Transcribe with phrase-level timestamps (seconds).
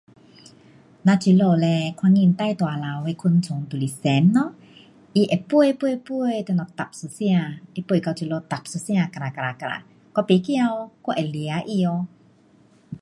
[1.05, 4.53] 咱这里嘞看见最大只的昆虫就是蝉咯，
[5.13, 7.27] 它飞飞飞，等下，哒，一声，
[7.75, 9.83] 它飞到这里，哒，一声，卡拉，卡拉，卡拉。
[10.15, 12.07] 我不怕哦，我会抓它哦。